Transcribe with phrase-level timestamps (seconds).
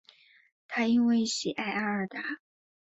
[0.67, 2.17] 他因为喜爱阿尔达。